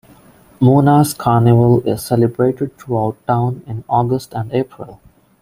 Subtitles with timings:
[0.59, 4.99] Muna's Carnaval is celebrated throughout town in August and April.